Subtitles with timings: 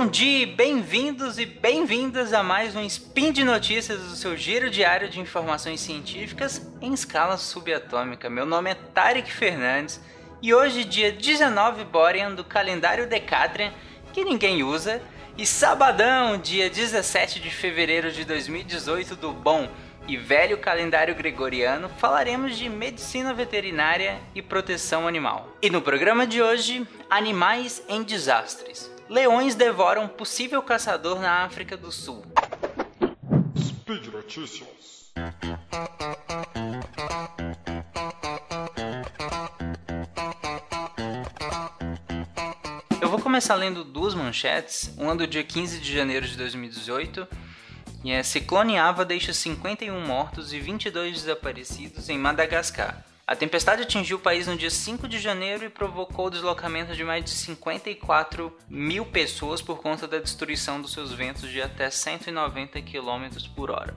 [0.00, 5.10] Bom dia, bem-vindos e bem-vindas a mais um Spin de Notícias do seu giro diário
[5.10, 8.30] de informações científicas em escala subatômica.
[8.30, 10.00] Meu nome é Tarek Fernandes
[10.40, 13.74] e hoje, dia 19 Borean do calendário Decatrian,
[14.10, 15.02] que ninguém usa,
[15.36, 19.68] e sabadão, dia 17 de fevereiro de 2018 do bom
[20.08, 25.54] e velho calendário gregoriano, falaremos de medicina veterinária e proteção animal.
[25.60, 28.98] E no programa de hoje, animais em desastres.
[29.10, 32.24] Leões devoram possível caçador na África do Sul.
[33.58, 35.12] Speed Notícias.
[43.02, 47.26] Eu vou começar lendo duas manchetes, uma do dia 15 de janeiro de 2018,
[48.04, 53.04] e é Ciclone Ava deixa 51 mortos e 22 desaparecidos em Madagascar.
[53.30, 57.04] A tempestade atingiu o país no dia 5 de janeiro e provocou o deslocamento de
[57.04, 62.82] mais de 54 mil pessoas por conta da destruição dos seus ventos de até 190
[62.82, 63.94] km por hora.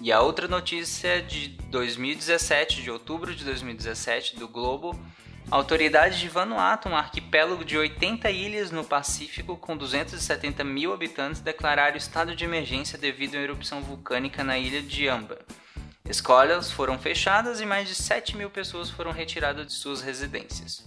[0.00, 5.00] E a outra notícia é de 2017, de outubro de 2017, do Globo.
[5.48, 11.96] Autoridades de Vanuatu, um arquipélago de 80 ilhas no Pacífico com 270 mil habitantes, declararam
[11.96, 15.38] estado de emergência devido à erupção vulcânica na ilha de Amba.
[16.08, 20.84] Escolas foram fechadas e mais de 7 mil pessoas foram retiradas de suas residências.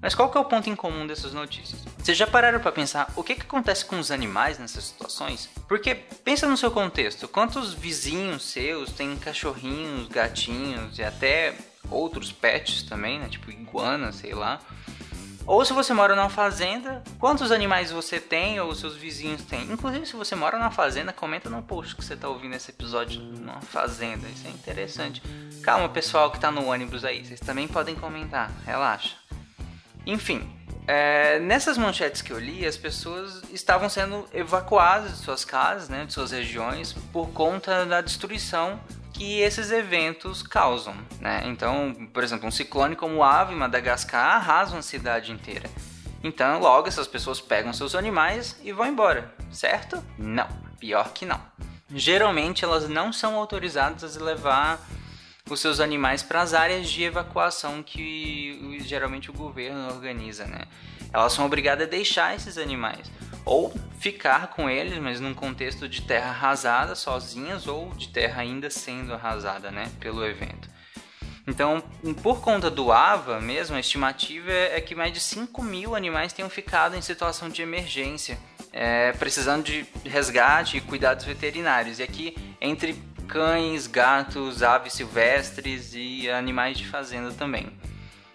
[0.00, 1.80] Mas qual que é o ponto em comum dessas notícias?
[1.98, 5.50] Vocês já pararam para pensar o que, que acontece com os animais nessas situações?
[5.66, 11.54] Porque pensa no seu contexto, quantos vizinhos seus têm cachorrinhos, gatinhos e até
[11.90, 13.28] outros pets também, né?
[13.28, 14.60] Tipo iguana, sei lá.
[15.48, 19.62] Ou se você mora numa fazenda, quantos animais você tem ou seus vizinhos têm?
[19.72, 23.18] Inclusive, se você mora numa fazenda, comenta no post que você está ouvindo esse episódio
[23.18, 24.28] numa fazenda.
[24.28, 25.22] Isso é interessante.
[25.62, 29.16] Calma, pessoal que está no ônibus aí, vocês também podem comentar, relaxa.
[30.04, 30.46] Enfim,
[30.86, 36.04] é, nessas manchetes que eu li, as pessoas estavam sendo evacuadas de suas casas, né,
[36.04, 38.78] de suas regiões, por conta da destruição
[39.18, 41.42] que esses eventos causam, né?
[41.46, 45.68] Então, por exemplo, um ciclone como o Ave Madagascar arrasa uma cidade inteira.
[46.22, 50.00] Então, logo essas pessoas pegam seus animais e vão embora, certo?
[50.16, 50.46] Não,
[50.78, 51.40] pior que não.
[51.92, 54.86] Geralmente elas não são autorizadas a levar
[55.50, 60.60] os seus animais para as áreas de evacuação que geralmente o governo organiza, né?
[61.12, 63.10] Elas são obrigadas a deixar esses animais
[63.44, 68.70] ou ficar com eles, mas num contexto de terra arrasada, sozinhas, ou de terra ainda
[68.70, 70.68] sendo arrasada, né, pelo evento.
[71.46, 71.82] Então,
[72.22, 76.50] por conta do AVA mesmo, a estimativa é que mais de 5 mil animais tenham
[76.50, 78.38] ficado em situação de emergência,
[78.70, 82.00] é, precisando de resgate e cuidados veterinários.
[82.00, 87.77] E aqui, entre cães, gatos, aves silvestres e animais de fazenda também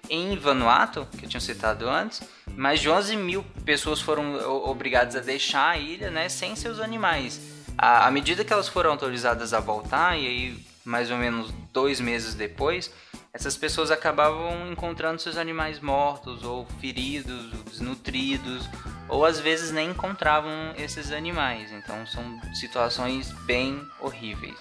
[0.10, 2.22] em Vanuatu, que eu tinha citado antes,
[2.56, 7.40] mais de 11 mil pessoas foram obrigadas a deixar a ilha né, sem seus animais.
[7.78, 12.00] À, à medida que elas foram autorizadas a voltar, e aí mais ou menos dois
[12.00, 12.92] meses depois,
[13.34, 18.70] essas pessoas acabavam encontrando seus animais mortos, ou feridos, ou desnutridos,
[19.10, 21.72] ou às vezes nem encontravam esses animais.
[21.72, 24.58] Então são situações bem horríveis.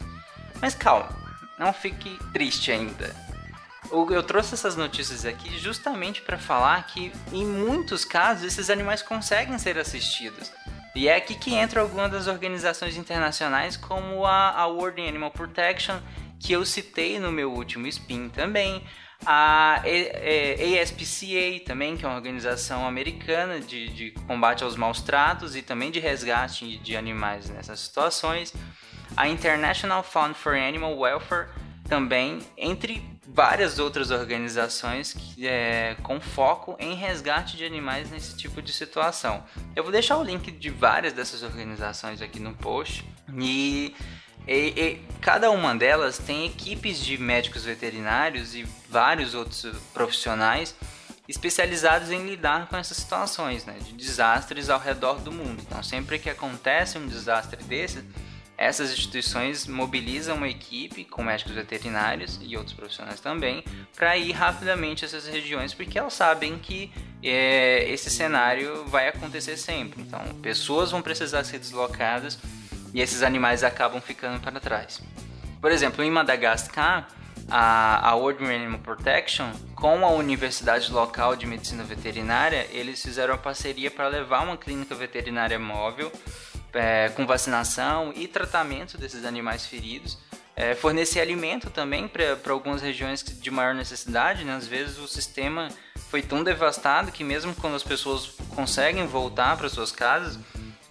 [0.60, 1.08] Mas calma,
[1.58, 3.31] não fique triste ainda
[3.90, 9.58] eu trouxe essas notícias aqui justamente para falar que em muitos casos esses animais conseguem
[9.58, 10.52] ser assistidos.
[10.94, 15.98] E é aqui que entra algumas das organizações internacionais, como a, World Animal Protection,
[16.38, 18.84] que eu citei no meu último spin também,
[19.24, 19.82] a
[20.82, 25.90] ASPCA também, que é uma organização americana de, de combate aos maus tratos e também
[25.90, 28.52] de resgate de animais nessas situações,
[29.16, 31.48] a International Fund for Animal Welfare
[31.88, 38.60] também, entre várias outras organizações que, é, com foco em resgate de animais nesse tipo
[38.60, 39.42] de situação.
[39.74, 43.04] Eu vou deixar o link de várias dessas organizações aqui no post
[43.34, 43.94] e,
[44.46, 50.74] e, e cada uma delas tem equipes de médicos veterinários e vários outros profissionais
[51.26, 55.62] especializados em lidar com essas situações né, de desastres ao redor do mundo.
[55.66, 58.04] Então, sempre que acontece um desastre desse,
[58.62, 63.64] essas instituições mobilizam uma equipe com médicos veterinários e outros profissionais também
[63.96, 66.92] para ir rapidamente a essas regiões, porque elas sabem que
[67.22, 70.02] é, esse cenário vai acontecer sempre.
[70.02, 72.38] Então, pessoas vão precisar ser deslocadas
[72.94, 75.02] e esses animais acabam ficando para trás.
[75.60, 77.08] Por exemplo, em Madagascar,
[77.50, 83.40] a, a World Animal Protection, com a Universidade Local de Medicina Veterinária, eles fizeram uma
[83.40, 86.12] parceria para levar uma clínica veterinária móvel
[86.74, 90.18] é, com vacinação e tratamento desses animais feridos.
[90.54, 94.44] É, fornecer alimento também para algumas regiões de maior necessidade.
[94.44, 94.54] Né?
[94.54, 95.68] Às vezes o sistema
[96.10, 100.38] foi tão devastado que mesmo quando as pessoas conseguem voltar para suas casas,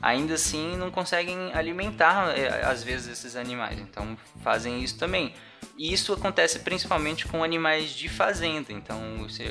[0.01, 3.79] ainda assim não conseguem alimentar é, às vezes esses animais.
[3.79, 5.33] Então fazem isso também.
[5.77, 8.99] E isso acontece principalmente com animais de fazenda, então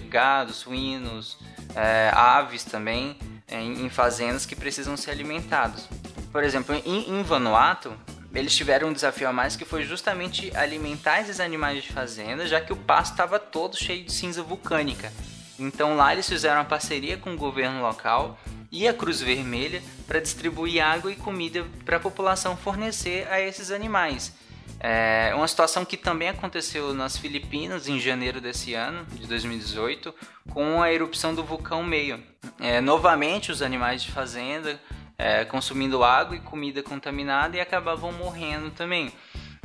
[0.08, 1.38] gado, suínos,
[1.74, 3.16] é, aves também
[3.46, 5.88] é, em fazendas que precisam ser alimentados.
[6.32, 7.92] Por exemplo, em, em Vanuatu,
[8.32, 12.60] eles tiveram um desafio a mais que foi justamente alimentar esses animais de fazenda, já
[12.60, 15.12] que o pasto estava todo cheio de cinza vulcânica.
[15.58, 18.38] Então lá eles fizeram uma parceria com o governo local
[18.70, 23.70] e a Cruz Vermelha para distribuir água e comida para a população fornecer a esses
[23.70, 24.32] animais.
[24.78, 30.14] É uma situação que também aconteceu nas Filipinas em janeiro desse ano, de 2018,
[30.48, 32.22] com a erupção do vulcão Meio.
[32.58, 34.80] É, novamente, os animais de fazenda
[35.20, 39.12] é, consumindo água e comida contaminada e acabavam morrendo também.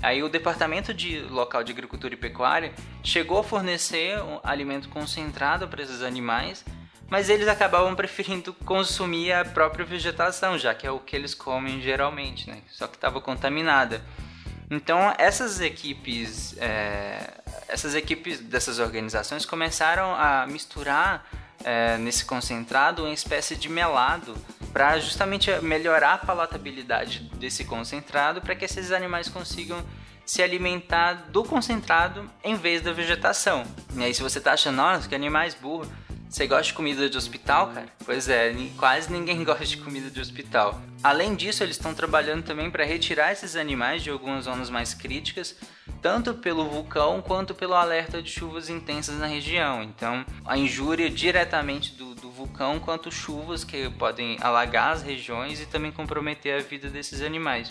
[0.02, 5.66] Aí o departamento de local de agricultura e pecuária chegou a fornecer um alimento concentrado
[5.70, 6.66] para esses animais,
[7.10, 11.82] mas eles acabavam preferindo consumir a própria vegetação, já que é o que eles comem
[11.82, 12.58] geralmente, né?
[12.70, 14.04] Só que estava contaminada.
[14.70, 17.34] Então essas equipes, é,
[17.70, 21.26] essas equipes dessas organizações começaram a misturar
[21.64, 24.36] é, nesse concentrado uma espécie de melado
[24.76, 29.82] para justamente melhorar a palatabilidade desse concentrado para que esses animais consigam
[30.26, 33.64] se alimentar do concentrado em vez da vegetação.
[33.96, 35.88] E aí se você tá achando, nossa, que animais burros,
[36.30, 37.88] você gosta de comida de hospital, cara?
[38.04, 40.82] Pois é, quase ninguém gosta de comida de hospital.
[41.04, 45.56] Além disso, eles estão trabalhando também para retirar esses animais de algumas zonas mais críticas,
[46.02, 49.84] tanto pelo vulcão quanto pelo alerta de chuvas intensas na região.
[49.84, 55.66] Então, a injúria diretamente do, do vulcão quanto chuvas que podem alagar as regiões e
[55.66, 57.70] também comprometer a vida desses animais.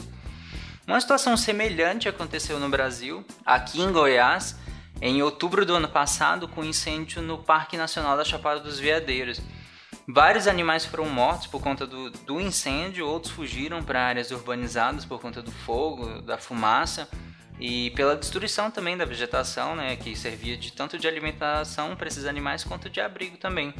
[0.86, 4.56] Uma situação semelhante aconteceu no Brasil, aqui em Goiás,
[5.00, 9.40] em outubro do ano passado, com incêndio no Parque Nacional da Chapada dos Veadeiros.
[10.06, 15.20] Vários animais foram mortos por conta do, do incêndio, outros fugiram para áreas urbanizadas por
[15.20, 17.08] conta do fogo, da fumaça
[17.58, 22.26] e pela destruição também da vegetação, né, que servia de tanto de alimentação para esses
[22.26, 23.72] animais quanto de abrigo também.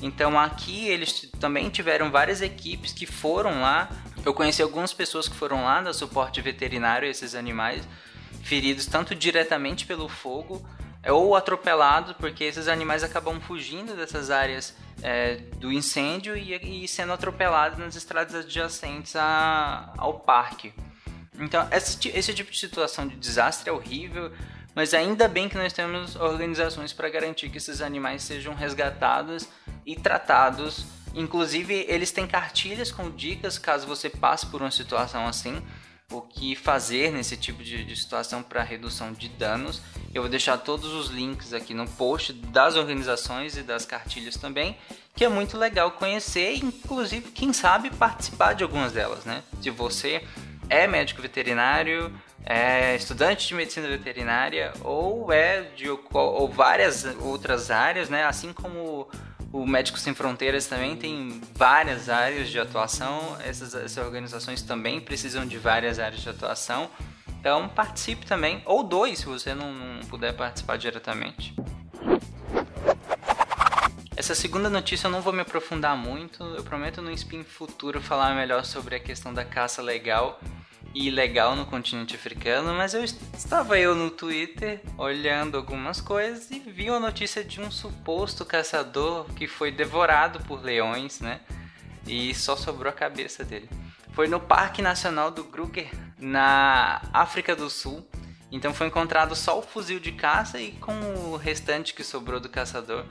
[0.00, 3.90] Então aqui eles também tiveram várias equipes que foram lá.
[4.24, 7.86] Eu conheci algumas pessoas que foram lá dar suporte veterinário a esses animais
[8.42, 10.66] feridos tanto diretamente pelo fogo
[11.06, 17.12] ou atropelados, porque esses animais acabam fugindo dessas áreas é, do incêndio e, e, sendo
[17.12, 20.72] atropelados nas estradas adjacentes a, ao parque.
[21.38, 24.32] Então, esse, esse tipo de situação de desastre é horrível,
[24.74, 29.48] mas ainda bem que nós temos organizações para garantir que esses animais sejam resgatados
[29.86, 30.84] e tratados.
[31.14, 35.62] Inclusive, eles têm cartilhas com dicas caso você passe por uma situação assim
[36.10, 39.82] o que fazer nesse tipo de, de situação para redução de danos.
[40.14, 44.78] Eu vou deixar todos os links aqui no post das organizações e das cartilhas também,
[45.14, 49.42] que é muito legal conhecer e inclusive, quem sabe, participar de algumas delas, né?
[49.60, 50.24] Se você
[50.70, 52.10] é médico veterinário,
[52.42, 58.24] é estudante de medicina veterinária ou é de ou várias outras áreas, né?
[58.24, 59.06] Assim como
[59.52, 65.46] o Médicos Sem Fronteiras também tem várias áreas de atuação, essas, essas organizações também precisam
[65.46, 66.90] de várias áreas de atuação.
[67.40, 71.54] Então participe também, ou dois se você não, não puder participar diretamente.
[74.16, 78.34] Essa segunda notícia eu não vou me aprofundar muito, eu prometo no Spin Futuro falar
[78.34, 80.40] melhor sobre a questão da caça legal
[81.06, 86.90] ilegal no continente africano, mas eu estava eu no Twitter olhando algumas coisas e vi
[86.90, 91.40] uma notícia de um suposto caçador que foi devorado por leões, né?
[92.06, 93.68] E só sobrou a cabeça dele.
[94.12, 98.04] Foi no Parque Nacional do Kruger, na África do Sul.
[98.50, 102.48] Então foi encontrado só o fuzil de caça e com o restante que sobrou do
[102.48, 103.04] caçador.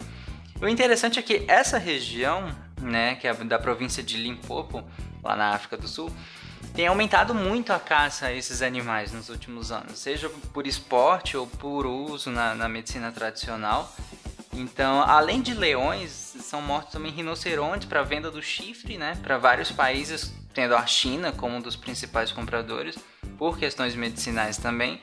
[0.60, 4.84] O interessante é que essa região, né, que é da província de Limpopo,
[5.24, 6.12] lá na África do Sul,
[6.74, 11.48] tem aumentado muito a caça a esses animais nos últimos anos, seja por esporte ou
[11.48, 13.94] por uso na, na medicina tradicional.
[14.54, 19.72] Então, além de leões, são mortos também rinocerontes para venda do chifre, né, para vários
[19.72, 22.98] países, tendo a China como um dos principais compradores,
[23.38, 25.02] por questões medicinais também.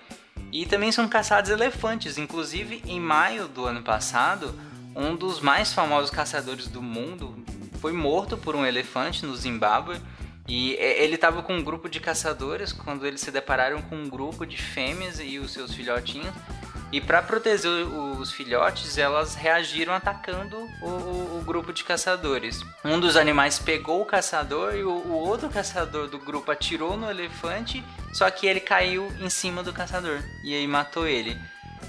[0.53, 4.55] E também são caçados elefantes, inclusive em maio do ano passado,
[4.95, 7.45] um dos mais famosos caçadores do mundo
[7.81, 10.01] foi morto por um elefante no Zimbábue
[10.47, 14.45] e ele estava com um grupo de caçadores quando eles se depararam com um grupo
[14.45, 16.35] de fêmeas e os seus filhotinhos.
[16.93, 22.63] E para proteger os filhotes, elas reagiram atacando o, o, o, grupo de caçadores.
[22.85, 27.11] Um dos animais pegou o caçador e o, o, outro caçador do grupo atirou no
[27.11, 27.83] elefante,
[28.13, 31.37] só que ele caiu em cima do caçador e aí matou ele.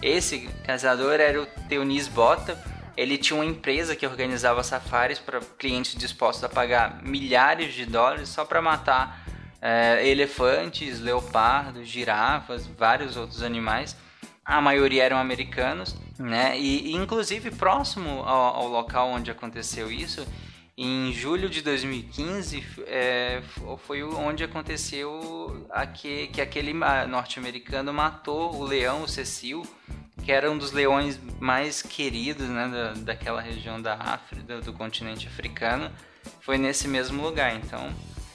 [0.02, 2.58] Esse caçador era o Teunis Bota,
[2.98, 8.30] ele tinha uma empresa que organizava safaris para clientes dispostos a pagar milhares de dólares
[8.30, 9.26] só para matar
[9.62, 13.96] é, elefantes, leopardos, girafas, vários outros animais.
[14.44, 16.58] A maioria eram americanos, né?
[16.60, 20.26] E, inclusive próximo ao, ao local onde aconteceu isso,
[20.78, 23.42] em julho de 2015 é,
[23.88, 26.74] foi onde aconteceu que, que aquele
[27.08, 29.66] norte-americano matou o leão, o Cecil,
[30.26, 35.28] que era um dos leões mais queridos né, da, daquela região da África, do continente
[35.28, 35.92] africano.
[36.42, 37.56] Foi nesse mesmo lugar.
[37.56, 37.94] Então,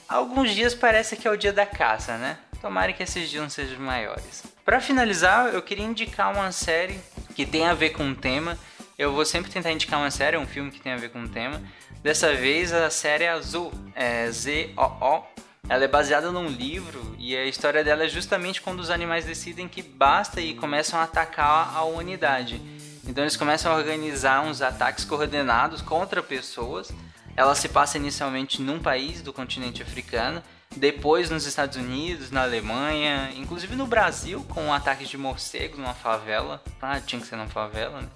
[0.09, 2.39] alguns dias parece que é o dia da caça, né?
[2.61, 4.45] Tomara que esses dias não sejam maiores.
[4.65, 7.01] Para finalizar, eu queria indicar uma série
[7.35, 8.57] que tem a ver com o tema.
[8.97, 11.29] Eu vou sempre tentar indicar uma série, um filme que tem a ver com o
[11.29, 11.61] tema.
[12.03, 15.25] Dessa vez a série é Azul, é Z-O-O.
[15.69, 19.69] Ela é baseada num livro e a história dela é justamente quando os animais decidem
[19.69, 22.61] que basta e começam a atacar a humanidade.
[23.07, 26.91] Então eles começam a organizar uns ataques coordenados contra pessoas.
[27.37, 30.43] Ela se passa inicialmente num país do continente africano,
[30.77, 36.63] depois nos Estados Unidos, na Alemanha, inclusive no Brasil, com ataques de morcegos numa favela.
[36.81, 38.09] Ah, tinha que ser numa favela, né?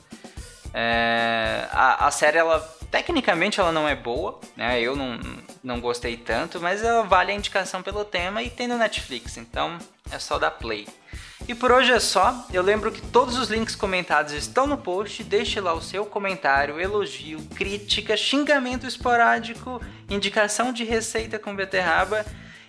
[0.75, 2.59] É, a, a série ela
[2.95, 4.81] Tecnicamente ela não é boa, né?
[4.81, 5.19] Eu não,
[5.65, 9.79] não gostei tanto, mas ela vale a indicação pelo tema e tem no Netflix, então
[10.13, 10.87] é só dar play.
[11.49, 12.47] E por hoje é só.
[12.53, 15.25] Eu lembro que todos os links comentados estão no post.
[15.25, 22.25] Deixe lá o seu comentário, elogio, crítica, xingamento esporádico, indicação de receita com beterraba.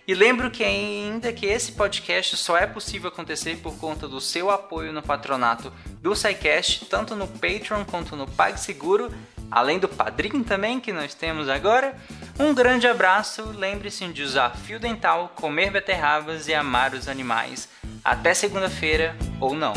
[0.07, 4.51] E lembro que ainda que esse podcast só é possível acontecer por conta do seu
[4.51, 9.11] apoio no patronato do SciCast, tanto no Patreon quanto no PagSeguro
[9.49, 11.95] além do padrinho também que nós temos agora.
[12.39, 17.69] Um grande abraço, lembre-se de usar fio dental, comer beterrabas e amar os animais.
[18.03, 19.73] Até segunda-feira ou não.